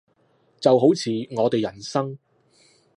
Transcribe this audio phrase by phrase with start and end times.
[0.59, 2.17] 就好似我哋人生